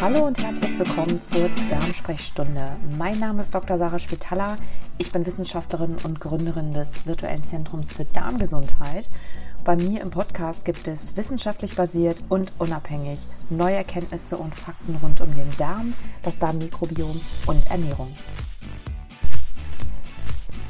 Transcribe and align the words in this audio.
Hallo 0.00 0.24
und 0.26 0.42
herzlich 0.42 0.78
willkommen 0.78 1.20
zur 1.20 1.50
Darmsprechstunde. 1.68 2.78
Mein 2.96 3.18
Name 3.18 3.42
ist 3.42 3.54
Dr. 3.54 3.76
Sarah 3.76 3.98
Spitaler. 3.98 4.56
Ich 4.96 5.12
bin 5.12 5.26
Wissenschaftlerin 5.26 5.96
und 6.04 6.20
Gründerin 6.20 6.72
des 6.72 7.06
virtuellen 7.06 7.44
Zentrums 7.44 7.92
für 7.92 8.06
Darmgesundheit. 8.06 9.10
Bei 9.62 9.76
mir 9.76 10.00
im 10.00 10.10
Podcast 10.10 10.64
gibt 10.64 10.88
es 10.88 11.18
wissenschaftlich 11.18 11.76
basiert 11.76 12.24
und 12.30 12.54
unabhängig 12.56 13.28
neue 13.50 13.76
Erkenntnisse 13.76 14.38
und 14.38 14.54
Fakten 14.54 14.96
rund 15.02 15.20
um 15.20 15.34
den 15.34 15.54
Darm, 15.58 15.92
das 16.22 16.38
Darmmikrobiom 16.38 17.20
und 17.46 17.70
Ernährung. 17.70 18.10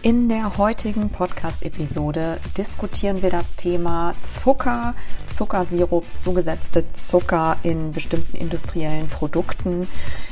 In 0.02 0.30
der 0.30 0.56
heutigen 0.56 1.10
Podcast-Episode 1.10 2.40
diskutieren 2.56 3.20
wir 3.20 3.28
das 3.28 3.54
Thema 3.54 4.14
Zucker, 4.22 4.94
Zuckersirups, 5.26 6.22
zugesetzte 6.22 6.90
Zucker 6.94 7.58
in 7.64 7.90
bestimmten 7.90 8.38
industriellen 8.38 9.08
Produkten, 9.08 9.88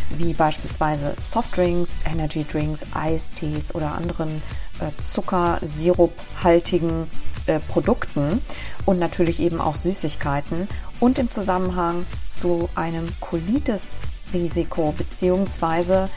wie 0.08 0.32
beispielsweise 0.32 1.12
Softdrinks, 1.20 2.00
Energy 2.10 2.46
Drinks, 2.50 2.86
Eistees 2.94 3.74
oder 3.74 3.92
anderen 3.92 4.40
äh, 4.80 4.90
zuckersiruphaltigen 5.02 7.06
äh, 7.44 7.60
Produkten 7.60 8.40
und 8.86 8.98
natürlich 8.98 9.38
eben 9.38 9.60
auch 9.60 9.76
Süßigkeiten 9.76 10.66
und 10.98 11.18
im 11.18 11.30
Zusammenhang 11.30 12.06
zu 12.30 12.70
einem 12.74 13.06
Colitis-Risiko 13.20 14.94
beziehungsweise 14.96 16.08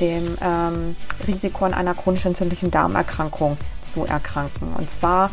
dem 0.00 0.36
ähm, 0.40 0.96
Risiko 1.26 1.64
an 1.64 1.74
einer 1.74 1.94
chronisch 1.94 2.26
entzündlichen 2.26 2.70
Darmerkrankung 2.70 3.56
zu 3.82 4.04
erkranken. 4.04 4.72
Und 4.74 4.90
zwar 4.90 5.30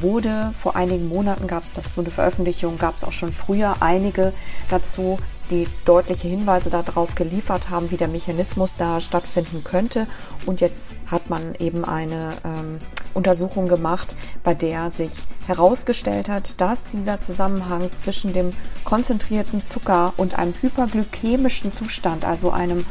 wurde 0.00 0.52
vor 0.58 0.76
einigen 0.76 1.08
Monaten 1.08 1.46
gab 1.46 1.64
es 1.64 1.74
dazu 1.74 2.00
eine 2.00 2.10
Veröffentlichung, 2.10 2.78
gab 2.78 2.96
es 2.96 3.04
auch 3.04 3.12
schon 3.12 3.32
früher 3.32 3.76
einige 3.80 4.32
dazu, 4.70 5.18
die 5.50 5.68
deutliche 5.84 6.28
Hinweise 6.28 6.70
darauf 6.70 7.14
geliefert 7.14 7.68
haben, 7.70 7.90
wie 7.90 7.96
der 7.96 8.08
Mechanismus 8.08 8.74
da 8.76 9.00
stattfinden 9.00 9.62
könnte. 9.64 10.06
Und 10.46 10.60
jetzt 10.60 10.96
hat 11.06 11.28
man 11.28 11.54
eben 11.56 11.84
eine 11.84 12.32
ähm, 12.44 12.78
Untersuchung 13.14 13.68
gemacht, 13.68 14.16
bei 14.42 14.54
der 14.54 14.90
sich 14.90 15.10
herausgestellt 15.46 16.28
hat, 16.28 16.60
dass 16.60 16.86
dieser 16.86 17.20
Zusammenhang 17.20 17.92
zwischen 17.92 18.32
dem 18.32 18.54
konzentrierten 18.84 19.60
Zucker 19.60 20.14
und 20.16 20.38
einem 20.38 20.54
hyperglykämischen 20.60 21.70
Zustand, 21.70 22.24
also 22.24 22.50
einem 22.50 22.86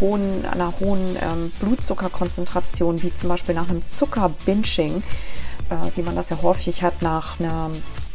hohen, 0.00 0.44
einer 0.44 0.72
hohen 0.80 1.16
ähm, 1.20 1.52
Blutzuckerkonzentration, 1.60 3.02
wie 3.02 3.12
zum 3.14 3.28
Beispiel 3.28 3.54
nach 3.54 3.68
einem 3.68 3.86
Zuckerbinching, 3.86 5.02
äh, 5.70 5.96
wie 5.96 6.02
man 6.02 6.16
das 6.16 6.30
ja 6.30 6.38
häufig 6.42 6.82
hat 6.82 7.02
nach 7.02 7.38
einer 7.40 7.70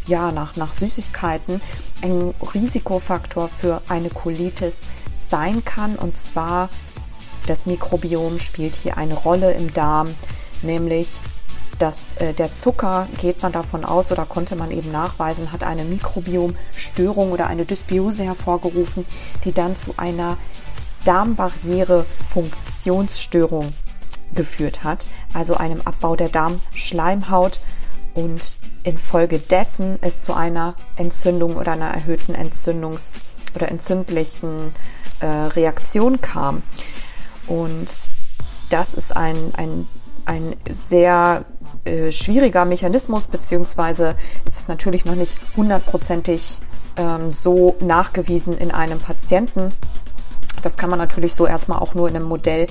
ja, 0.07 0.31
nach, 0.31 0.55
nach 0.55 0.73
Süßigkeiten 0.73 1.61
ein 2.01 2.33
Risikofaktor 2.53 3.49
für 3.49 3.81
eine 3.89 4.09
Colitis 4.09 4.85
sein 5.27 5.65
kann. 5.65 5.95
Und 5.97 6.17
zwar 6.17 6.69
das 7.45 7.65
Mikrobiom 7.65 8.39
spielt 8.39 8.75
hier 8.75 8.97
eine 8.97 9.15
Rolle 9.15 9.53
im 9.53 9.73
Darm, 9.73 10.15
nämlich 10.61 11.21
dass 11.79 12.15
äh, 12.15 12.33
der 12.33 12.53
Zucker, 12.53 13.07
geht 13.19 13.43
man 13.43 13.51
davon 13.51 13.85
aus 13.85 14.11
oder 14.11 14.25
konnte 14.25 14.55
man 14.55 14.71
eben 14.71 14.91
nachweisen, 14.91 15.51
hat 15.51 15.63
eine 15.63 15.83
Mikrobiomstörung 15.83 17.31
oder 17.31 17.47
eine 17.47 17.65
Dysbiose 17.65 18.23
hervorgerufen, 18.23 19.05
die 19.43 19.51
dann 19.51 19.75
zu 19.75 19.93
einer 19.97 20.37
Darmbarriere-Funktionsstörung 21.07 23.73
geführt 24.33 24.83
hat, 24.83 25.09
also 25.33 25.55
einem 25.55 25.79
Abbau 25.85 26.17
der 26.17 26.29
Darmschleimhaut 26.29 27.61
und 28.13 28.57
infolgedessen 28.83 29.97
es 30.01 30.21
zu 30.21 30.33
einer 30.33 30.75
Entzündung 30.97 31.55
oder 31.55 31.71
einer 31.73 31.91
erhöhten 31.91 32.35
Entzündungs- 32.35 33.19
oder 33.55 33.69
entzündlichen 33.69 34.73
äh, 35.19 35.25
Reaktion 35.25 36.19
kam. 36.19 36.61
Und 37.47 38.09
das 38.69 38.93
ist 38.93 39.15
ein, 39.15 39.53
ein, 39.55 39.87
ein 40.25 40.55
sehr 40.69 41.45
äh, 41.85 42.11
schwieriger 42.11 42.65
Mechanismus, 42.65 43.27
beziehungsweise 43.27 44.17
ist 44.45 44.59
es 44.59 44.67
natürlich 44.67 45.05
noch 45.05 45.15
nicht 45.15 45.39
hundertprozentig 45.55 46.59
ähm, 46.97 47.31
so 47.31 47.77
nachgewiesen 47.79 48.57
in 48.57 48.71
einem 48.71 48.99
Patienten. 48.99 49.71
Das 50.67 50.75
kann 50.75 50.89
man 50.89 50.99
natürlich 50.99 51.33
so 51.33 51.47
erstmal 51.47 51.79
auch 51.79 51.95
nur 51.95 52.09
in 52.09 52.17
einem 52.17 52.25
Modell 52.25 52.67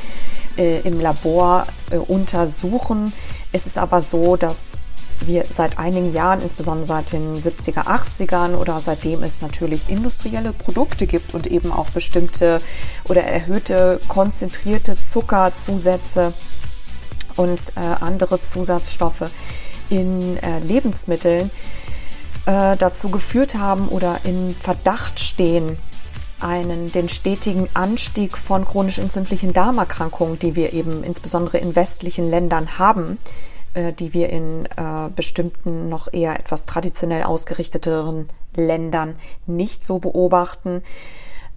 äh, 0.59 0.81
im 0.81 1.01
Labor 1.01 1.67
äh, 1.91 1.97
untersuchen. 1.97 3.15
Es 3.53 3.65
ist 3.65 3.79
aber 3.79 4.03
so, 4.03 4.37
dass 4.37 4.77
wir 5.21 5.47
seit 5.51 5.79
einigen 5.79 6.13
Jahren, 6.13 6.43
insbesondere 6.43 6.85
seit 6.85 7.13
den 7.13 7.39
70er, 7.39 7.87
80ern 7.87 8.55
oder 8.55 8.81
seitdem 8.81 9.23
es 9.23 9.41
natürlich 9.41 9.89
industrielle 9.89 10.53
Produkte 10.53 11.07
gibt 11.07 11.33
und 11.33 11.47
eben 11.47 11.73
auch 11.73 11.89
bestimmte 11.89 12.61
oder 13.05 13.25
erhöhte 13.25 13.99
konzentrierte 14.09 14.95
Zuckerzusätze 15.01 16.35
und 17.37 17.73
äh, 17.77 17.81
andere 17.81 18.41
Zusatzstoffe 18.41 19.31
in 19.89 20.37
äh, 20.43 20.59
Lebensmitteln 20.59 21.51
äh, 22.45 22.77
dazu 22.77 23.09
geführt 23.09 23.55
haben 23.55 23.89
oder 23.89 24.21
in 24.25 24.55
Verdacht 24.55 25.19
stehen, 25.19 25.79
einen 26.41 26.93
den 26.93 27.09
stetigen 27.09 27.69
Anstieg 27.75 28.37
von 28.37 28.65
chronisch 28.65 28.99
entzündlichen 28.99 29.53
Darmerkrankungen, 29.53 30.39
die 30.39 30.55
wir 30.57 30.73
eben 30.73 31.03
insbesondere 31.03 31.59
in 31.59 31.77
westlichen 31.77 32.31
Ländern 32.31 32.79
haben, 32.79 33.19
äh, 33.75 33.93
die 33.93 34.13
wir 34.15 34.31
in 34.31 34.67
äh, 34.67 35.11
bestimmten 35.15 35.89
noch 35.89 36.13
eher 36.13 36.39
etwas 36.39 36.67
traditionell 36.67 37.23
ausgerichteteren 37.23 38.29
Ländern 38.55 39.17
nicht 39.47 39.85
so 39.85 39.99
beobachten, 39.99 40.83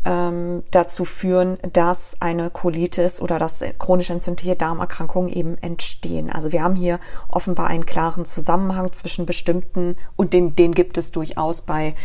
ähm, 0.06 0.64
dazu 0.72 1.04
führen, 1.04 1.58
dass 1.74 2.22
eine 2.22 2.50
Colitis 2.50 3.22
oder 3.22 3.38
dass 3.38 3.64
chronisch 3.80 4.10
entzündliche 4.10 4.56
Darmerkrankungen 4.56 5.30
eben 5.30 5.58
entstehen. 5.58 6.30
Also 6.32 6.52
wir 6.52 6.64
haben 6.64 6.76
hier 6.76 7.00
offenbar 7.28 7.68
einen 7.68 7.86
klaren 7.86 8.26
Zusammenhang 8.26 8.92
zwischen 8.94 9.26
bestimmten 9.26 9.98
und 10.16 10.34
den, 10.34 10.56
den 10.56 10.74
gibt 10.74 10.98
es 10.98 11.12
durchaus 11.12 11.64
bei 11.64 11.96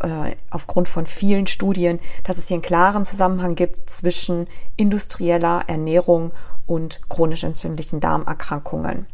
äh, 0.00 0.36
aufgrund 0.50 0.88
von 0.88 1.06
vielen 1.06 1.46
Studien, 1.46 2.00
dass 2.24 2.38
es 2.38 2.48
hier 2.48 2.56
einen 2.56 2.62
klaren 2.62 3.04
Zusammenhang 3.04 3.54
gibt 3.54 3.90
zwischen 3.90 4.46
industrieller 4.76 5.64
Ernährung 5.66 6.32
und 6.66 7.00
chronisch 7.08 7.44
entzündlichen 7.44 8.00
Darmerkrankungen. 8.00 9.06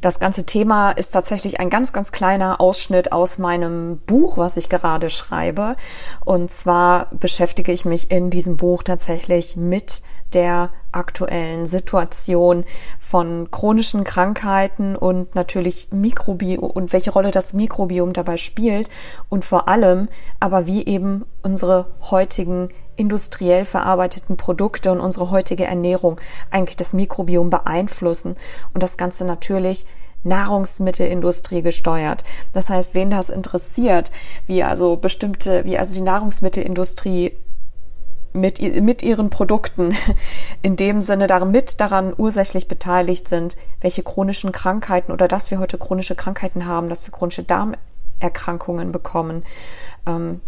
Das 0.00 0.18
ganze 0.18 0.46
Thema 0.46 0.92
ist 0.92 1.10
tatsächlich 1.10 1.60
ein 1.60 1.68
ganz, 1.68 1.92
ganz 1.92 2.10
kleiner 2.10 2.58
Ausschnitt 2.58 3.12
aus 3.12 3.36
meinem 3.36 3.98
Buch, 3.98 4.38
was 4.38 4.56
ich 4.56 4.70
gerade 4.70 5.10
schreibe. 5.10 5.76
Und 6.24 6.50
zwar 6.50 7.10
beschäftige 7.10 7.70
ich 7.70 7.84
mich 7.84 8.10
in 8.10 8.30
diesem 8.30 8.56
Buch 8.56 8.82
tatsächlich 8.82 9.56
mit 9.56 10.00
der 10.32 10.70
aktuellen 10.90 11.66
Situation 11.66 12.64
von 12.98 13.50
chronischen 13.50 14.04
Krankheiten 14.04 14.96
und 14.96 15.34
natürlich 15.34 15.88
Mikrobiom 15.90 16.70
und 16.70 16.94
welche 16.94 17.10
Rolle 17.10 17.30
das 17.30 17.52
Mikrobiom 17.52 18.14
dabei 18.14 18.38
spielt 18.38 18.88
und 19.28 19.44
vor 19.44 19.68
allem 19.68 20.08
aber 20.38 20.66
wie 20.66 20.86
eben 20.86 21.26
unsere 21.42 21.88
heutigen 22.10 22.70
industriell 23.00 23.64
verarbeiteten 23.64 24.36
Produkte 24.36 24.92
und 24.92 25.00
unsere 25.00 25.30
heutige 25.30 25.64
Ernährung 25.64 26.20
eigentlich 26.50 26.76
das 26.76 26.92
Mikrobiom 26.92 27.50
beeinflussen 27.50 28.36
und 28.74 28.82
das 28.82 28.98
Ganze 28.98 29.24
natürlich 29.24 29.86
Nahrungsmittelindustrie 30.22 31.62
gesteuert. 31.62 32.24
Das 32.52 32.68
heißt, 32.68 32.94
wen 32.94 33.10
das 33.10 33.30
interessiert, 33.30 34.12
wie 34.46 34.62
also 34.62 34.96
bestimmte, 34.96 35.64
wie 35.64 35.78
also 35.78 35.94
die 35.94 36.02
Nahrungsmittelindustrie 36.02 37.32
mit, 38.34 38.60
mit 38.60 39.02
ihren 39.02 39.30
Produkten 39.30 39.96
in 40.62 40.76
dem 40.76 41.00
Sinne 41.00 41.26
damit 41.26 41.80
daran 41.80 42.12
ursächlich 42.16 42.68
beteiligt 42.68 43.28
sind, 43.28 43.56
welche 43.80 44.02
chronischen 44.02 44.52
Krankheiten 44.52 45.10
oder 45.10 45.26
dass 45.26 45.50
wir 45.50 45.58
heute 45.58 45.78
chronische 45.78 46.14
Krankheiten 46.14 46.66
haben, 46.66 46.90
dass 46.90 47.06
wir 47.06 47.12
chronische 47.12 47.42
Darmerkrankungen 47.42 48.92
bekommen, 48.92 49.42
ähm, 50.06 50.42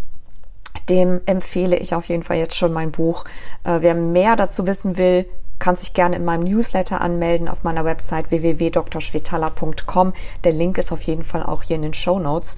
dem 0.88 1.20
empfehle 1.26 1.76
ich 1.76 1.94
auf 1.94 2.06
jeden 2.06 2.22
Fall 2.22 2.36
jetzt 2.36 2.56
schon 2.56 2.72
mein 2.72 2.92
Buch. 2.92 3.24
Äh, 3.64 3.78
wer 3.80 3.94
mehr 3.94 4.36
dazu 4.36 4.66
wissen 4.66 4.96
will, 4.96 5.26
kann 5.62 5.76
sich 5.76 5.94
gerne 5.94 6.16
in 6.16 6.24
meinem 6.24 6.42
Newsletter 6.42 7.00
anmelden 7.00 7.48
auf 7.48 7.62
meiner 7.62 7.84
Website 7.84 8.32
www.drschwetala.com. 8.32 10.12
Der 10.42 10.50
Link 10.50 10.76
ist 10.76 10.90
auf 10.90 11.02
jeden 11.02 11.22
Fall 11.22 11.44
auch 11.44 11.62
hier 11.62 11.76
in 11.76 11.82
den 11.82 11.94
Show 11.94 12.18
Notes. 12.18 12.56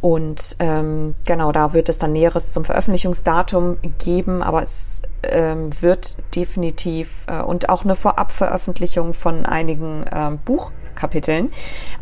Und 0.00 0.56
ähm, 0.58 1.14
genau, 1.24 1.52
da 1.52 1.72
wird 1.72 1.88
es 1.88 1.98
dann 1.98 2.10
Näheres 2.10 2.50
zum 2.50 2.64
Veröffentlichungsdatum 2.64 3.76
geben, 3.98 4.42
aber 4.42 4.60
es 4.60 5.02
ähm, 5.22 5.70
wird 5.80 6.16
definitiv 6.34 7.26
äh, 7.28 7.40
und 7.42 7.68
auch 7.68 7.84
eine 7.84 7.94
Vorabveröffentlichung 7.94 9.14
von 9.14 9.46
einigen 9.46 10.04
ähm, 10.12 10.40
Buchkapiteln. 10.44 11.52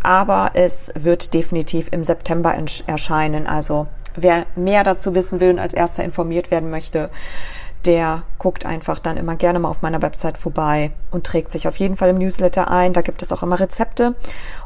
Aber 0.03 0.53
es 0.55 0.95
wird 0.97 1.35
definitiv 1.35 1.89
im 1.93 2.03
September 2.03 2.57
erscheinen. 2.87 3.47
Also 3.47 3.87
wer 4.17 4.47
mehr 4.57 4.85
dazu 4.85 5.15
wissen 5.15 5.41
will 5.41 5.51
und 5.51 5.59
als 5.59 5.75
erster 5.75 6.05
informiert 6.05 6.51
werden 6.51 6.71
möchte, 6.71 7.11
der 7.87 8.23
guckt 8.39 8.67
einfach 8.67 8.99
dann 8.99 9.17
immer 9.17 9.37
gerne 9.37 9.59
mal 9.59 9.69
auf 9.69 9.83
meiner 9.83 10.03
Website 10.03 10.37
vorbei 10.37 10.91
und 11.11 11.27
trägt 11.27 11.51
sich 11.51 11.67
auf 11.67 11.77
jeden 11.77 11.97
Fall 11.97 12.11
im 12.11 12.19
Newsletter 12.19 12.71
ein. 12.71 12.93
Da 12.93 13.01
gibt 13.01 13.23
es 13.23 13.33
auch 13.33 13.43
immer 13.43 13.59
Rezepte 13.59 14.15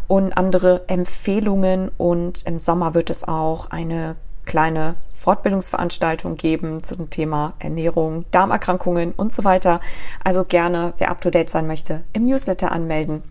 und 0.08 0.36
andere 0.36 0.82
Empfehlungen 0.88 1.90
und 1.96 2.44
im 2.46 2.58
Sommer 2.58 2.94
wird 2.94 3.10
es 3.10 3.26
auch 3.26 3.70
eine 3.70 4.16
kleine 4.44 4.96
Fortbildungsveranstaltungen 5.14 6.36
geben 6.36 6.82
zum 6.82 7.08
Thema 7.08 7.54
Ernährung, 7.60 8.24
Darmerkrankungen 8.30 9.12
und 9.12 9.32
so 9.32 9.44
weiter. 9.44 9.80
Also 10.22 10.44
gerne, 10.44 10.92
wer 10.98 11.10
up 11.10 11.20
to 11.20 11.30
date 11.30 11.50
sein 11.50 11.66
möchte, 11.66 12.04
im 12.12 12.26
Newsletter 12.26 12.72
anmelden. 12.72 13.22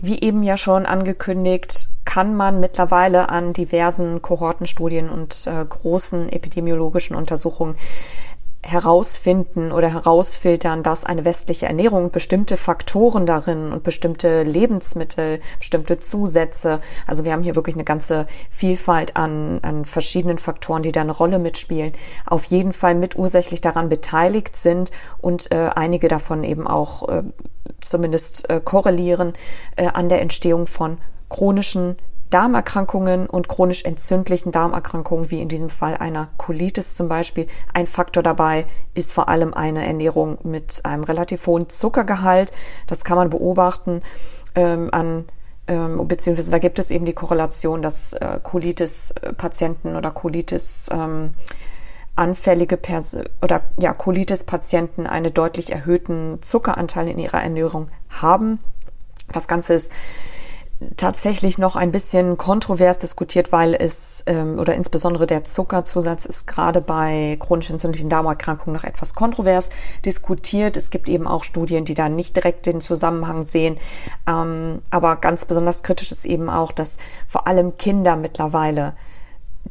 Wie 0.00 0.20
eben 0.20 0.42
ja 0.42 0.56
schon 0.56 0.86
angekündigt, 0.86 1.88
kann 2.12 2.36
man 2.36 2.60
mittlerweile 2.60 3.30
an 3.30 3.54
diversen 3.54 4.20
Kohortenstudien 4.20 5.08
und 5.08 5.46
äh, 5.46 5.64
großen 5.64 6.28
epidemiologischen 6.30 7.16
Untersuchungen 7.16 7.74
herausfinden 8.62 9.72
oder 9.72 9.88
herausfiltern, 9.88 10.82
dass 10.82 11.04
eine 11.04 11.24
westliche 11.24 11.64
Ernährung 11.66 12.10
bestimmte 12.10 12.58
Faktoren 12.58 13.24
darin 13.24 13.72
und 13.72 13.82
bestimmte 13.82 14.42
Lebensmittel, 14.42 15.40
bestimmte 15.58 16.00
Zusätze, 16.00 16.80
also 17.06 17.24
wir 17.24 17.32
haben 17.32 17.42
hier 17.42 17.56
wirklich 17.56 17.76
eine 17.76 17.84
ganze 17.84 18.26
Vielfalt 18.50 19.16
an, 19.16 19.60
an 19.62 19.86
verschiedenen 19.86 20.36
Faktoren, 20.36 20.82
die 20.82 20.92
da 20.92 21.00
eine 21.00 21.12
Rolle 21.12 21.38
mitspielen, 21.38 21.92
auf 22.26 22.44
jeden 22.44 22.74
Fall 22.74 22.94
mitursächlich 22.94 23.62
daran 23.62 23.88
beteiligt 23.88 24.54
sind 24.54 24.92
und 25.18 25.50
äh, 25.50 25.70
einige 25.74 26.08
davon 26.08 26.44
eben 26.44 26.66
auch 26.66 27.08
äh, 27.08 27.22
zumindest 27.80 28.50
äh, 28.50 28.60
korrelieren 28.62 29.32
äh, 29.76 29.86
an 29.86 30.10
der 30.10 30.20
Entstehung 30.20 30.66
von 30.66 30.98
chronischen 31.32 31.96
Darmerkrankungen 32.28 33.26
und 33.26 33.48
chronisch 33.48 33.84
entzündlichen 33.84 34.52
Darmerkrankungen, 34.52 35.30
wie 35.30 35.40
in 35.40 35.48
diesem 35.48 35.70
Fall 35.70 35.96
einer 35.96 36.28
Colitis 36.36 36.94
zum 36.94 37.08
Beispiel. 37.08 37.46
Ein 37.72 37.86
Faktor 37.86 38.22
dabei 38.22 38.66
ist 38.94 39.12
vor 39.12 39.28
allem 39.28 39.54
eine 39.54 39.86
Ernährung 39.86 40.38
mit 40.42 40.84
einem 40.84 41.04
relativ 41.04 41.46
hohen 41.46 41.68
Zuckergehalt. 41.68 42.52
Das 42.86 43.04
kann 43.04 43.16
man 43.16 43.30
beobachten 43.30 44.02
ähm, 44.54 44.88
an 44.92 45.24
ähm, 45.68 46.06
beziehungsweise 46.08 46.50
da 46.50 46.58
gibt 46.58 46.78
es 46.78 46.90
eben 46.90 47.04
die 47.06 47.12
Korrelation, 47.12 47.82
dass 47.82 48.14
äh, 48.14 48.40
Colitis-Patienten 48.42 49.96
oder 49.96 50.10
Colitis 50.10 50.88
ähm, 50.92 51.34
anfällige 52.16 52.76
Pers 52.76 53.16
oder 53.40 53.62
ja 53.78 53.94
Colitis-Patienten 53.94 55.06
einen 55.06 55.32
deutlich 55.32 55.72
erhöhten 55.72 56.42
Zuckeranteil 56.42 57.08
in 57.08 57.18
ihrer 57.18 57.42
Ernährung 57.42 57.88
haben. 58.10 58.58
Das 59.32 59.48
Ganze 59.48 59.74
ist 59.74 59.92
tatsächlich 60.96 61.58
noch 61.58 61.76
ein 61.76 61.92
bisschen 61.92 62.36
kontrovers 62.36 62.98
diskutiert, 62.98 63.52
weil 63.52 63.74
es 63.74 64.24
ähm, 64.26 64.58
oder 64.58 64.74
insbesondere 64.74 65.26
der 65.26 65.44
Zuckerzusatz 65.44 66.24
ist 66.24 66.46
gerade 66.46 66.80
bei 66.80 67.36
chronisch 67.40 67.70
entzündlichen 67.70 68.08
Darmerkrankungen 68.08 68.76
noch 68.76 68.84
etwas 68.84 69.14
kontrovers 69.14 69.70
diskutiert. 70.04 70.76
Es 70.76 70.90
gibt 70.90 71.08
eben 71.08 71.26
auch 71.26 71.44
Studien, 71.44 71.84
die 71.84 71.94
da 71.94 72.08
nicht 72.08 72.36
direkt 72.36 72.66
den 72.66 72.80
Zusammenhang 72.80 73.44
sehen. 73.44 73.78
Ähm, 74.28 74.80
aber 74.90 75.16
ganz 75.16 75.44
besonders 75.44 75.82
kritisch 75.82 76.12
ist 76.12 76.24
eben 76.24 76.48
auch, 76.48 76.72
dass 76.72 76.98
vor 77.26 77.46
allem 77.46 77.76
Kinder 77.76 78.16
mittlerweile, 78.16 78.94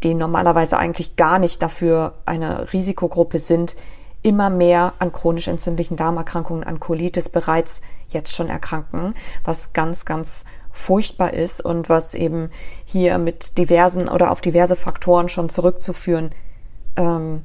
die 0.04 0.13
normalerweise 0.13 0.78
eigentlich 0.78 1.16
gar 1.16 1.40
nicht 1.40 1.62
dafür 1.62 2.13
eine 2.25 2.72
Risikogruppe 2.74 3.40
sind, 3.40 3.75
immer 4.24 4.50
mehr 4.50 4.94
an 5.00 5.12
chronisch 5.12 5.48
entzündlichen 5.48 5.98
Darmerkrankungen, 5.98 6.63
an 6.63 6.80
Colitis 6.80 7.30
bereits 7.30 7.81
jetzt 8.10 8.36
schon 8.36 8.50
erkranken, 8.50 9.16
was 9.44 9.74
ganz, 9.74 10.06
ganz 10.06 10.46
furchtbar 10.72 11.34
ist 11.34 11.62
und 11.62 11.90
was 11.90 12.14
eben 12.14 12.50
hier 12.86 13.18
mit 13.18 13.58
diversen 13.58 14.08
oder 14.08 14.32
auf 14.32 14.42
diverse 14.42 14.76
Faktoren 14.76 15.30
schon 15.30 15.50
zurückzuführen 15.50 16.32
ähm, 16.98 17.44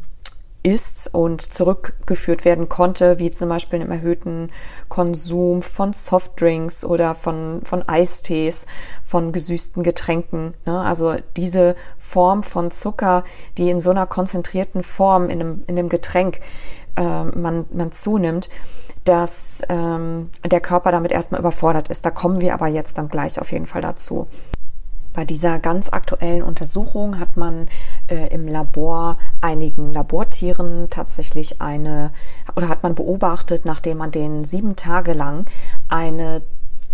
ist 0.66 1.14
und 1.14 1.42
zurückgeführt 1.42 2.44
werden 2.44 2.68
konnte, 2.68 3.20
wie 3.20 3.30
zum 3.30 3.48
Beispiel 3.48 3.80
im 3.80 3.92
erhöhten 3.92 4.50
Konsum 4.88 5.62
von 5.62 5.92
Softdrinks 5.92 6.84
oder 6.84 7.14
von, 7.14 7.60
von 7.64 7.88
Eistees, 7.88 8.66
von 9.04 9.30
gesüßten 9.30 9.84
Getränken. 9.84 10.54
Ne? 10.64 10.80
Also 10.80 11.14
diese 11.36 11.76
Form 11.98 12.42
von 12.42 12.72
Zucker, 12.72 13.22
die 13.58 13.70
in 13.70 13.78
so 13.78 13.90
einer 13.90 14.08
konzentrierten 14.08 14.82
Form 14.82 15.30
in 15.30 15.40
einem, 15.40 15.62
in 15.68 15.78
einem 15.78 15.88
Getränk 15.88 16.40
äh, 16.96 17.24
man, 17.24 17.66
man 17.72 17.92
zunimmt, 17.92 18.50
dass 19.04 19.62
ähm, 19.68 20.30
der 20.44 20.60
Körper 20.60 20.90
damit 20.90 21.12
erstmal 21.12 21.40
überfordert 21.40 21.88
ist. 21.88 22.04
Da 22.04 22.10
kommen 22.10 22.40
wir 22.40 22.54
aber 22.54 22.66
jetzt 22.66 22.98
dann 22.98 23.08
gleich 23.08 23.40
auf 23.40 23.52
jeden 23.52 23.66
Fall 23.66 23.82
dazu. 23.82 24.26
Bei 25.12 25.24
dieser 25.24 25.58
ganz 25.58 25.88
aktuellen 25.88 26.42
Untersuchung 26.42 27.18
hat 27.18 27.38
man 27.38 27.68
äh, 28.08 28.28
im 28.34 28.46
Labor 28.46 29.16
einigen 29.40 29.92
Labortieren 29.94 30.88
tatsächlich 30.90 31.62
eine 31.62 32.10
oder 32.54 32.68
hat 32.68 32.82
man 32.82 32.94
beobachtet, 32.94 33.64
nachdem 33.64 33.96
man 33.96 34.10
denen 34.10 34.44
sieben 34.44 34.76
Tage 34.76 35.14
lang 35.14 35.46
eine 35.88 36.42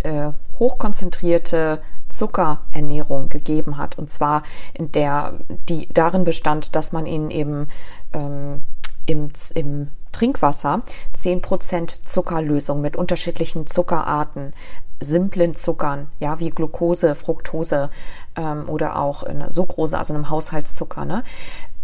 äh, 0.04 0.30
hochkonzentrierte 0.60 1.82
Zuckerernährung 2.08 3.28
gegeben 3.28 3.76
hat. 3.76 3.98
Und 3.98 4.08
zwar 4.08 4.44
in 4.74 4.92
der, 4.92 5.34
die 5.68 5.88
darin 5.92 6.24
bestand, 6.24 6.76
dass 6.76 6.92
man 6.92 7.06
ihnen 7.06 7.30
eben 7.30 7.66
ähm, 8.12 8.60
im, 9.06 9.30
im 9.54 9.88
Trinkwasser 10.12 10.82
10% 11.16 12.04
Zuckerlösung 12.04 12.80
mit 12.80 12.96
unterschiedlichen 12.96 13.66
Zuckerarten, 13.66 14.52
simplen 15.00 15.56
Zuckern, 15.56 16.08
ja, 16.18 16.38
wie 16.38 16.50
Glucose, 16.50 17.14
Fructose 17.14 17.90
ähm, 18.36 18.68
oder 18.68 18.96
auch 18.96 19.22
in 19.24 19.48
Sucrose, 19.48 19.98
also 19.98 20.14
einem 20.14 20.30
Haushaltszucker, 20.30 21.04
ne, 21.04 21.24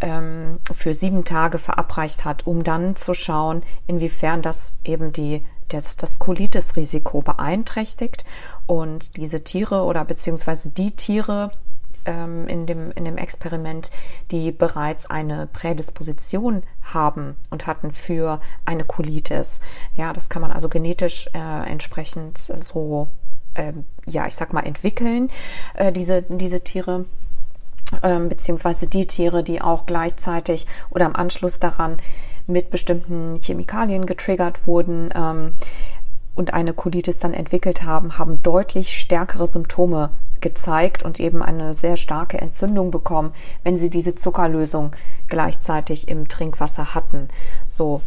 ähm, 0.00 0.61
für 0.73 0.94
sieben 0.94 1.25
Tage 1.25 1.59
verabreicht 1.59 2.25
hat, 2.25 2.47
um 2.47 2.62
dann 2.62 2.94
zu 2.94 3.15
schauen, 3.15 3.62
inwiefern 3.87 4.43
das 4.43 4.76
eben 4.85 5.12
die 5.12 5.44
das, 5.69 5.97
das 5.97 6.19
Colitis-Risiko 6.19 7.21
beeinträchtigt. 7.21 8.25
Und 8.67 9.17
diese 9.17 9.44
Tiere 9.44 9.82
oder 9.82 10.05
beziehungsweise 10.05 10.71
die 10.71 10.93
Tiere, 10.93 11.50
ähm, 12.08 12.49
in, 12.49 12.66
dem, 12.66 12.90
in 12.93 13.05
dem 13.05 13.16
Experiment, 13.16 13.90
die 14.31 14.50
bereits 14.50 15.08
eine 15.08 15.46
Prädisposition 15.46 16.62
haben 16.82 17.37
und 17.50 17.66
hatten 17.66 17.93
für 17.93 18.40
eine 18.64 18.84
Colitis. 18.84 19.60
Ja, 19.94 20.12
das 20.12 20.28
kann 20.31 20.43
man 20.43 20.50
also 20.50 20.69
genetisch 20.69 21.28
äh, 21.34 21.70
entsprechend 21.70 22.38
so, 22.38 23.08
äh, 23.55 23.75
ja, 24.06 24.26
ich 24.26 24.34
sag 24.34 24.52
mal, 24.52 24.66
entwickeln, 24.66 25.31
äh, 25.75 25.93
diese, 25.93 26.22
diese 26.22 26.60
Tiere 26.62 27.05
ähm, 28.02 28.28
beziehungsweise 28.28 28.87
die 28.87 29.06
Tiere, 29.06 29.43
die 29.43 29.62
auch 29.62 29.87
gleichzeitig 29.87 30.66
oder 30.90 31.06
im 31.06 31.16
Anschluss 31.16 31.61
daran 31.61 31.96
mit 32.46 32.70
bestimmten 32.70 33.38
Chemikalien 33.40 34.06
getriggert 34.06 34.66
wurden 34.66 35.11
ähm, 35.14 35.54
und 36.34 36.54
eine 36.54 36.72
Colitis 36.72 37.19
dann 37.19 37.34
entwickelt 37.34 37.82
haben, 37.82 38.19
haben 38.19 38.43
deutlich 38.43 38.99
stärkere 38.99 39.46
Symptome 39.46 40.11
gezeigt 40.40 41.02
und 41.02 41.20
eben 41.20 41.43
eine 41.43 41.75
sehr 41.75 41.96
starke 41.96 42.38
Entzündung 42.38 42.90
bekommen, 42.90 43.32
wenn 43.64 43.76
sie 43.76 43.90
diese 43.90 44.14
Zuckerlösung 44.14 44.92
gleichzeitig 45.28 46.09
im 46.09 46.28
Trinkwasser 46.28 46.95
hatten. 46.95 47.28
So, 47.66 48.02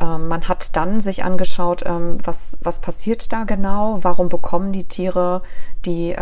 ähm, 0.00 0.28
man 0.28 0.46
hat 0.46 0.76
dann 0.76 1.00
sich 1.00 1.24
angeschaut, 1.24 1.82
ähm, 1.84 2.16
was, 2.24 2.56
was 2.60 2.80
passiert 2.80 3.32
da 3.32 3.44
genau, 3.44 3.98
warum 4.02 4.28
bekommen 4.28 4.72
die 4.72 4.84
Tiere, 4.84 5.42
die 5.84 6.12
äh, 6.12 6.16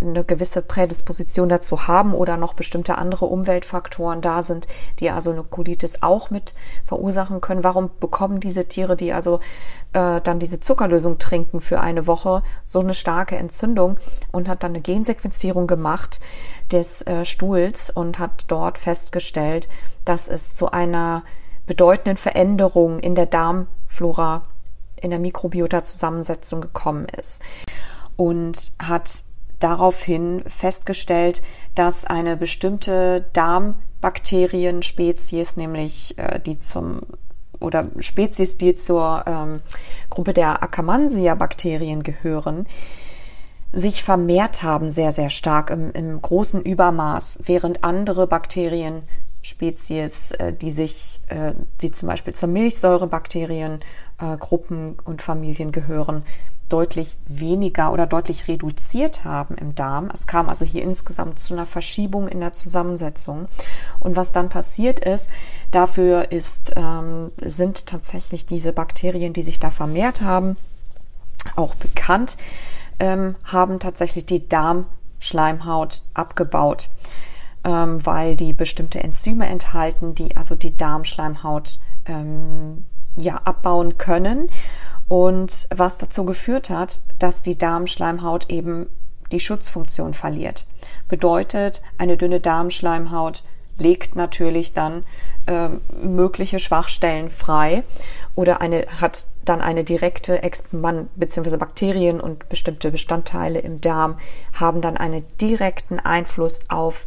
eine 0.00 0.24
gewisse 0.24 0.62
Prädisposition 0.62 1.48
dazu 1.48 1.88
haben 1.88 2.14
oder 2.14 2.36
noch 2.36 2.54
bestimmte 2.54 2.98
andere 2.98 3.26
Umweltfaktoren 3.26 4.20
da 4.20 4.42
sind, 4.42 4.68
die 5.00 5.10
also 5.10 5.32
eine 5.32 5.42
Colitis 5.42 6.02
auch 6.02 6.30
mit 6.30 6.54
verursachen 6.84 7.40
können, 7.40 7.64
warum 7.64 7.90
bekommen 7.98 8.38
diese 8.38 8.66
Tiere, 8.66 8.96
die 8.96 9.12
also 9.12 9.40
äh, 9.92 10.20
dann 10.20 10.38
diese 10.38 10.60
Zuckerlösung 10.60 11.18
trinken 11.18 11.60
für 11.60 11.80
eine 11.80 12.06
Woche, 12.06 12.42
so 12.64 12.80
eine 12.80 12.94
starke 12.94 13.36
Entzündung 13.36 13.96
und 14.30 14.48
hat 14.48 14.62
dann 14.62 14.72
eine 14.72 14.82
Gensequenzierung 14.82 15.66
gemacht 15.66 16.20
des 16.70 17.02
äh, 17.06 17.24
Stuhls 17.24 17.90
und 17.90 18.18
hat 18.20 18.44
dort 18.48 18.78
festgestellt, 18.78 19.68
dass 20.04 20.28
es 20.28 20.54
zu 20.54 20.70
einer 20.70 21.22
bedeutenden 21.66 22.16
Veränderungen 22.16 23.00
in 23.00 23.14
der 23.14 23.26
Darmflora, 23.26 24.42
in 25.00 25.10
der 25.10 25.18
Mikrobiota-Zusammensetzung 25.18 26.60
gekommen 26.60 27.06
ist 27.18 27.40
und 28.16 28.72
hat 28.80 29.24
daraufhin 29.58 30.44
festgestellt, 30.46 31.42
dass 31.74 32.04
eine 32.04 32.36
bestimmte 32.36 33.24
Darmbakterienspezies, 33.32 35.56
nämlich 35.56 36.16
äh, 36.18 36.38
die 36.40 36.58
zum 36.58 37.00
oder 37.58 37.88
Spezies, 38.00 38.58
die 38.58 38.74
zur 38.74 39.24
ähm, 39.26 39.60
Gruppe 40.10 40.34
der 40.34 40.62
Akkermansia-Bakterien 40.62 42.02
gehören, 42.02 42.66
sich 43.72 44.02
vermehrt 44.02 44.62
haben 44.62 44.90
sehr, 44.90 45.12
sehr 45.12 45.30
stark 45.30 45.70
im, 45.70 45.90
im 45.92 46.20
großen 46.20 46.62
Übermaß, 46.62 47.38
während 47.44 47.82
andere 47.82 48.26
Bakterien 48.26 49.02
Spezies, 49.46 50.32
äh, 50.32 50.52
die 50.52 50.70
sich, 50.70 51.20
äh, 51.28 51.54
die 51.80 51.92
zum 51.92 52.08
Beispiel 52.08 52.34
zur 52.34 52.48
Milchsäurebakterien 52.48 53.80
äh, 54.18 54.36
und 55.04 55.22
Familien 55.22 55.70
gehören, 55.72 56.24
deutlich 56.68 57.16
weniger 57.26 57.92
oder 57.92 58.06
deutlich 58.08 58.48
reduziert 58.48 59.24
haben 59.24 59.54
im 59.54 59.76
Darm. 59.76 60.10
Es 60.12 60.26
kam 60.26 60.48
also 60.48 60.64
hier 60.64 60.82
insgesamt 60.82 61.38
zu 61.38 61.54
einer 61.54 61.64
Verschiebung 61.64 62.26
in 62.26 62.40
der 62.40 62.52
Zusammensetzung. 62.52 63.46
Und 64.00 64.16
was 64.16 64.32
dann 64.32 64.48
passiert 64.48 64.98
ist, 64.98 65.30
dafür 65.70 66.32
ist, 66.32 66.74
ähm, 66.76 67.30
sind 67.40 67.86
tatsächlich 67.86 68.46
diese 68.46 68.72
Bakterien, 68.72 69.32
die 69.32 69.42
sich 69.42 69.60
da 69.60 69.70
vermehrt 69.70 70.22
haben, 70.22 70.56
auch 71.54 71.76
bekannt, 71.76 72.36
ähm, 72.98 73.36
haben 73.44 73.78
tatsächlich 73.78 74.26
die 74.26 74.48
Darmschleimhaut 74.48 76.02
abgebaut. 76.14 76.88
Ähm, 77.66 78.06
weil 78.06 78.36
die 78.36 78.52
bestimmte 78.52 79.02
Enzyme 79.02 79.46
enthalten, 79.46 80.14
die 80.14 80.36
also 80.36 80.54
die 80.54 80.76
Darmschleimhaut 80.76 81.80
ähm, 82.06 82.84
ja 83.16 83.40
abbauen 83.44 83.98
können 83.98 84.48
und 85.08 85.66
was 85.74 85.98
dazu 85.98 86.24
geführt 86.24 86.70
hat, 86.70 87.00
dass 87.18 87.42
die 87.42 87.58
Darmschleimhaut 87.58 88.50
eben 88.50 88.86
die 89.32 89.40
Schutzfunktion 89.40 90.14
verliert. 90.14 90.66
Bedeutet, 91.08 91.82
eine 91.98 92.16
dünne 92.16 92.38
Darmschleimhaut 92.38 93.42
legt 93.78 94.14
natürlich 94.14 94.72
dann 94.72 95.04
äh, 95.46 95.68
mögliche 96.00 96.60
Schwachstellen 96.60 97.28
frei 97.30 97.82
oder 98.36 98.60
eine, 98.60 98.86
hat 99.00 99.26
dann 99.44 99.60
eine 99.60 99.82
direkte 99.82 100.42
Expansion, 100.42 101.08
beziehungsweise 101.16 101.58
Bakterien 101.58 102.20
und 102.20 102.48
bestimmte 102.48 102.90
Bestandteile 102.90 103.58
im 103.58 103.80
Darm 103.80 104.18
haben 104.54 104.80
dann 104.80 104.96
einen 104.96 105.24
direkten 105.38 105.98
Einfluss 105.98 106.60
auf 106.68 107.06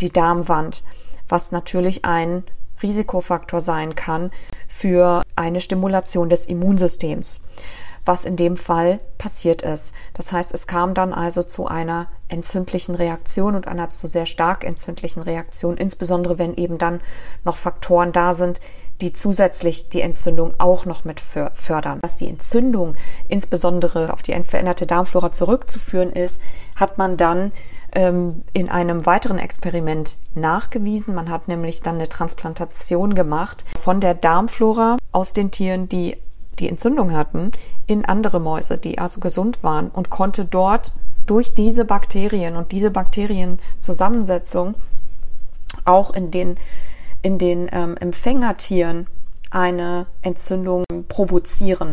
die 0.00 0.10
Darmwand, 0.10 0.84
was 1.28 1.52
natürlich 1.52 2.04
ein 2.04 2.44
Risikofaktor 2.82 3.60
sein 3.60 3.94
kann 3.94 4.30
für 4.68 5.22
eine 5.36 5.60
Stimulation 5.60 6.28
des 6.28 6.46
Immunsystems 6.46 7.40
was 8.04 8.24
in 8.24 8.36
dem 8.36 8.56
Fall 8.56 8.98
passiert 9.18 9.62
ist. 9.62 9.94
Das 10.12 10.32
heißt, 10.32 10.52
es 10.52 10.66
kam 10.66 10.94
dann 10.94 11.12
also 11.12 11.42
zu 11.42 11.66
einer 11.66 12.08
entzündlichen 12.28 12.94
Reaktion 12.94 13.54
und 13.54 13.66
einer 13.66 13.88
zu 13.88 14.06
sehr 14.06 14.26
stark 14.26 14.64
entzündlichen 14.64 15.22
Reaktion, 15.22 15.76
insbesondere 15.76 16.38
wenn 16.38 16.54
eben 16.54 16.78
dann 16.78 17.00
noch 17.44 17.56
Faktoren 17.56 18.12
da 18.12 18.34
sind, 18.34 18.60
die 19.00 19.12
zusätzlich 19.12 19.88
die 19.88 20.00
Entzündung 20.00 20.54
auch 20.58 20.84
noch 20.84 21.04
mit 21.04 21.20
fördern. 21.20 22.00
Dass 22.02 22.16
die 22.16 22.28
Entzündung 22.28 22.94
insbesondere 23.28 24.12
auf 24.12 24.22
die 24.22 24.32
veränderte 24.32 24.86
Darmflora 24.86 25.32
zurückzuführen 25.32 26.12
ist, 26.12 26.40
hat 26.76 26.96
man 26.98 27.16
dann 27.16 27.52
ähm, 27.92 28.42
in 28.52 28.68
einem 28.68 29.06
weiteren 29.06 29.38
Experiment 29.38 30.18
nachgewiesen. 30.34 31.14
Man 31.14 31.30
hat 31.30 31.48
nämlich 31.48 31.82
dann 31.82 31.96
eine 31.96 32.08
Transplantation 32.08 33.14
gemacht 33.14 33.64
von 33.78 34.00
der 34.00 34.14
Darmflora 34.14 34.96
aus 35.12 35.32
den 35.32 35.50
Tieren, 35.50 35.88
die 35.88 36.16
die 36.58 36.68
Entzündung 36.68 37.12
hatten, 37.12 37.50
in 37.86 38.04
andere 38.04 38.40
Mäuse, 38.40 38.78
die 38.78 38.98
also 38.98 39.20
gesund 39.20 39.62
waren 39.64 39.88
und 39.88 40.10
konnte 40.10 40.44
dort 40.44 40.92
durch 41.26 41.54
diese 41.54 41.84
Bakterien 41.84 42.56
und 42.56 42.72
diese 42.72 42.90
Bakterienzusammensetzung 42.90 44.74
auch 45.84 46.12
in 46.12 46.30
den, 46.30 46.56
in 47.24 47.38
den 47.38 47.68
ähm, 47.72 47.96
Empfängertieren 47.96 49.08
eine 49.50 50.06
Entzündung 50.22 50.84
provozieren. 51.08 51.92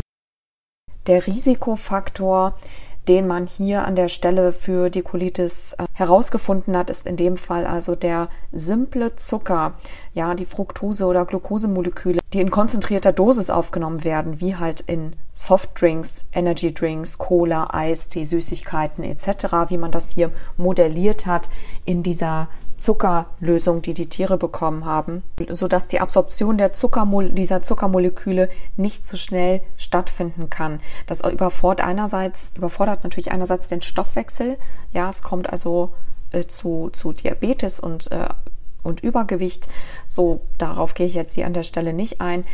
Der 1.08 1.26
Risikofaktor 1.26 2.54
den 3.08 3.26
man 3.26 3.46
hier 3.46 3.84
an 3.84 3.96
der 3.96 4.08
Stelle 4.08 4.52
für 4.52 4.88
die 4.88 5.02
Colitis 5.02 5.74
äh, 5.74 5.86
herausgefunden 5.92 6.76
hat, 6.76 6.88
ist 6.88 7.06
in 7.06 7.16
dem 7.16 7.36
Fall 7.36 7.66
also 7.66 7.96
der 7.96 8.28
simple 8.52 9.16
Zucker, 9.16 9.74
ja, 10.12 10.34
die 10.34 10.46
Fructose 10.46 11.06
oder 11.06 11.24
Glukosemoleküle, 11.24 12.20
die 12.32 12.40
in 12.40 12.50
konzentrierter 12.50 13.12
Dosis 13.12 13.50
aufgenommen 13.50 14.04
werden, 14.04 14.40
wie 14.40 14.56
halt 14.56 14.82
in 14.82 15.14
Softdrinks, 15.32 16.26
Energy 16.32 16.72
Drinks, 16.72 17.18
Cola, 17.18 17.68
Eistee, 17.72 18.24
Süßigkeiten 18.24 19.02
etc., 19.02 19.68
wie 19.68 19.78
man 19.78 19.90
das 19.90 20.10
hier 20.10 20.30
modelliert 20.56 21.26
hat 21.26 21.50
in 21.84 22.02
dieser 22.02 22.48
Zuckerlösung, 22.82 23.80
die 23.80 23.94
die 23.94 24.08
Tiere 24.08 24.36
bekommen 24.36 24.84
haben, 24.84 25.22
sodass 25.48 25.86
die 25.86 26.00
Absorption 26.00 26.58
der 26.58 26.72
Zuckermol 26.72 27.30
dieser 27.30 27.62
Zuckermoleküle 27.62 28.50
nicht 28.76 29.06
so 29.06 29.16
schnell 29.16 29.62
stattfinden 29.76 30.50
kann. 30.50 30.80
Das 31.06 31.22
überfordert 31.24 31.86
einerseits, 31.86 32.54
überfordert 32.56 33.04
natürlich 33.04 33.30
einerseits 33.30 33.68
den 33.68 33.82
Stoffwechsel. 33.82 34.58
Ja, 34.92 35.08
es 35.08 35.22
kommt 35.22 35.48
also 35.50 35.94
äh, 36.32 36.44
zu, 36.44 36.90
zu 36.92 37.12
Diabetes 37.12 37.78
und, 37.78 38.10
äh, 38.10 38.28
und 38.82 39.00
Übergewicht. 39.00 39.68
So, 40.08 40.40
darauf 40.58 40.94
gehe 40.94 41.06
ich 41.06 41.14
jetzt 41.14 41.34
hier 41.34 41.46
an 41.46 41.54
der 41.54 41.62
Stelle 41.62 41.92
nicht 41.92 42.20
ein. 42.20 42.44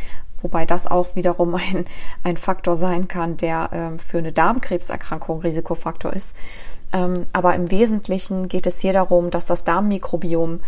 Wobei 0.41 0.65
das 0.65 0.87
auch 0.87 1.15
wiederum 1.15 1.55
ein, 1.55 1.85
ein 2.23 2.37
Faktor 2.37 2.75
sein 2.75 3.07
kann, 3.07 3.37
der 3.37 3.71
äh, 3.71 3.99
für 3.99 4.19
eine 4.19 4.31
Darmkrebserkrankung 4.31 5.41
Risikofaktor 5.41 6.13
ist. 6.13 6.35
Ähm, 6.93 7.25
aber 7.33 7.55
im 7.55 7.71
Wesentlichen 7.71 8.47
geht 8.47 8.67
es 8.67 8.79
hier 8.79 8.93
darum, 8.93 9.29
dass 9.29 9.45
das 9.45 9.63
Darmmikrobiom 9.63 10.61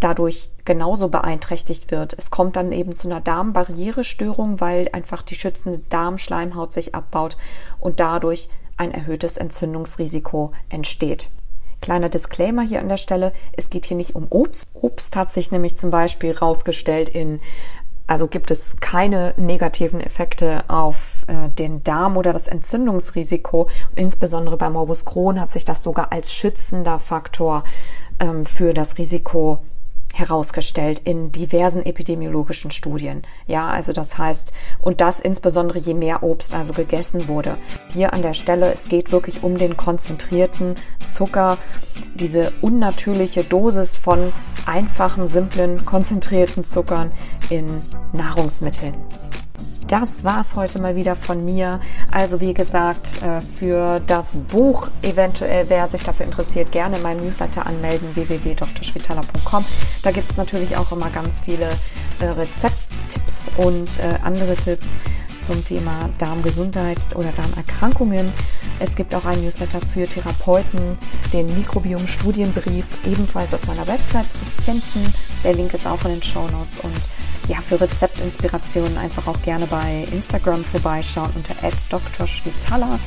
dadurch 0.00 0.50
genauso 0.64 1.08
beeinträchtigt 1.08 1.90
wird. 1.90 2.14
Es 2.18 2.30
kommt 2.30 2.56
dann 2.56 2.72
eben 2.72 2.94
zu 2.94 3.08
einer 3.08 3.20
Darmbarrierestörung, 3.20 4.60
weil 4.60 4.88
einfach 4.92 5.22
die 5.22 5.34
schützende 5.34 5.80
Darmschleimhaut 5.88 6.72
sich 6.72 6.94
abbaut 6.94 7.36
und 7.78 8.00
dadurch 8.00 8.48
ein 8.76 8.92
erhöhtes 8.92 9.36
Entzündungsrisiko 9.36 10.52
entsteht. 10.68 11.30
Kleiner 11.80 12.08
Disclaimer 12.08 12.62
hier 12.62 12.80
an 12.80 12.88
der 12.88 12.96
Stelle, 12.96 13.32
es 13.52 13.70
geht 13.70 13.86
hier 13.86 13.96
nicht 13.96 14.14
um 14.14 14.26
Obst. 14.30 14.66
Obst 14.72 15.16
hat 15.16 15.30
sich 15.30 15.50
nämlich 15.50 15.76
zum 15.76 15.90
Beispiel 15.90 16.32
rausgestellt 16.32 17.10
in 17.10 17.40
also 18.06 18.26
gibt 18.26 18.50
es 18.50 18.76
keine 18.76 19.34
negativen 19.36 20.00
Effekte 20.00 20.64
auf 20.68 21.24
äh, 21.26 21.48
den 21.48 21.82
Darm 21.84 22.16
oder 22.16 22.32
das 22.32 22.48
Entzündungsrisiko. 22.48 23.62
Und 23.62 23.98
insbesondere 23.98 24.56
bei 24.56 24.68
Morbus 24.68 25.04
Crohn 25.04 25.40
hat 25.40 25.50
sich 25.50 25.64
das 25.64 25.82
sogar 25.82 26.12
als 26.12 26.32
schützender 26.32 26.98
Faktor 26.98 27.64
ähm, 28.20 28.44
für 28.44 28.74
das 28.74 28.98
Risiko 28.98 29.64
herausgestellt 30.14 31.00
in 31.04 31.32
diversen 31.32 31.84
epidemiologischen 31.84 32.70
Studien. 32.70 33.22
Ja, 33.46 33.68
also 33.68 33.92
das 33.92 34.16
heißt, 34.16 34.52
und 34.80 35.00
das 35.00 35.20
insbesondere 35.20 35.78
je 35.78 35.94
mehr 35.94 36.22
Obst 36.22 36.54
also 36.54 36.72
gegessen 36.72 37.28
wurde. 37.28 37.58
Hier 37.92 38.12
an 38.12 38.22
der 38.22 38.34
Stelle, 38.34 38.72
es 38.72 38.88
geht 38.88 39.12
wirklich 39.12 39.42
um 39.42 39.58
den 39.58 39.76
konzentrierten 39.76 40.76
Zucker, 41.06 41.58
diese 42.14 42.52
unnatürliche 42.60 43.44
Dosis 43.44 43.96
von 43.96 44.32
einfachen, 44.66 45.26
simplen, 45.26 45.84
konzentrierten 45.84 46.64
Zuckern 46.64 47.12
in 47.50 47.66
Nahrungsmitteln 48.12 48.94
das 49.94 50.24
war's 50.24 50.56
heute 50.56 50.80
mal 50.80 50.96
wieder 50.96 51.14
von 51.14 51.44
mir. 51.44 51.78
Also 52.10 52.40
wie 52.40 52.52
gesagt, 52.52 53.22
äh, 53.22 53.40
für 53.40 54.00
das 54.00 54.38
Buch 54.38 54.88
eventuell, 55.02 55.70
wer 55.70 55.88
sich 55.88 56.02
dafür 56.02 56.26
interessiert, 56.26 56.72
gerne 56.72 56.96
in 56.96 57.02
meinem 57.02 57.24
Newsletter 57.24 57.64
anmelden, 57.64 58.08
www.drschwitala.com. 58.16 59.64
Da 60.02 60.10
gibt's 60.10 60.36
natürlich 60.36 60.76
auch 60.76 60.90
immer 60.90 61.10
ganz 61.10 61.42
viele 61.44 61.68
äh, 62.18 62.24
Rezepttipps 62.24 63.52
und 63.56 64.00
äh, 64.00 64.18
andere 64.24 64.56
Tipps 64.56 64.94
zum 65.44 65.64
Thema 65.64 66.08
Darmgesundheit 66.18 67.14
oder 67.14 67.30
Darmerkrankungen. 67.32 68.32
Es 68.80 68.96
gibt 68.96 69.14
auch 69.14 69.24
einen 69.24 69.42
Newsletter 69.42 69.80
für 69.92 70.06
Therapeuten, 70.08 70.98
den 71.32 71.46
Mikrobiom-Studienbrief, 71.54 72.86
ebenfalls 73.04 73.52
auf 73.52 73.66
meiner 73.66 73.86
Website 73.86 74.32
zu 74.32 74.44
finden. 74.44 75.12
Der 75.44 75.54
Link 75.54 75.74
ist 75.74 75.86
auch 75.86 76.02
in 76.04 76.12
den 76.12 76.22
Show 76.22 76.48
Notes 76.48 76.78
und 76.78 77.10
ja, 77.48 77.60
für 77.60 77.80
Rezeptinspirationen 77.80 78.96
einfach 78.96 79.26
auch 79.26 79.40
gerne 79.42 79.66
bei 79.66 80.06
Instagram 80.12 80.64
vorbeischauen 80.64 81.30
unter 81.34 81.54
@drschwitala. 81.90 82.98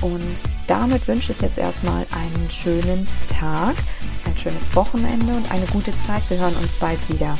Und 0.00 0.48
damit 0.66 1.06
wünsche 1.08 1.32
ich 1.32 1.40
jetzt 1.40 1.58
erstmal 1.58 2.06
einen 2.10 2.50
schönen 2.50 3.06
Tag, 3.28 3.74
ein 4.24 4.36
schönes 4.36 4.74
Wochenende 4.74 5.32
und 5.32 5.50
eine 5.50 5.66
gute 5.66 5.92
Zeit. 5.98 6.22
Wir 6.28 6.38
hören 6.38 6.56
uns 6.56 6.76
bald 6.76 6.98
wieder. 7.08 7.36